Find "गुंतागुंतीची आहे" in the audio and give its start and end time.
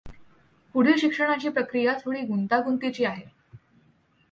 2.21-3.25